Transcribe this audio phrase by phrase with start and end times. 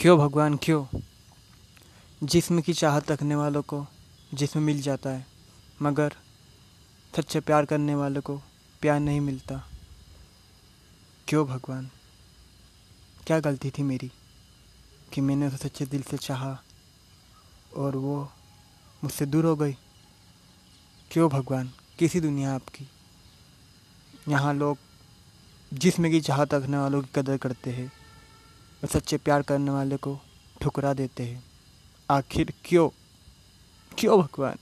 [0.00, 1.00] क्यों भगवान, क्यों?
[2.22, 3.86] जिस्म की चाहत रखने वालों को
[4.34, 5.26] जिस्म मिल जाता है,
[5.82, 6.14] मगर
[7.16, 8.36] सच्चे प्यार करने वालों को
[8.80, 9.68] प्यार नहीं मिलता।
[11.28, 11.90] क्यों भगवान?
[13.26, 14.12] क्या गलती थी मेरी
[15.12, 16.62] कि मैंने उसे सच्चे दिल से चाहा
[17.76, 18.32] और वो
[19.04, 19.72] मुझसे दूर हो गई?
[21.10, 21.70] क्यों भगवान?
[21.98, 22.88] किसी दुनिया आपकी।
[24.28, 24.78] यहाँ लोग
[25.74, 27.97] जिसमें की चाहत रखने वालों की कदर करते हैं।
[28.82, 30.18] और सच्चे प्यार करने वाले को
[30.62, 31.44] ठुकरा देते हैं।
[32.10, 32.88] आखिर क्यों?
[33.98, 34.56] क्यों भगवान?